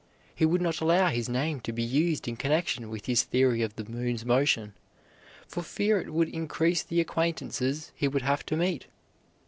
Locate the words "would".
0.47-0.63, 6.11-6.29, 8.07-8.23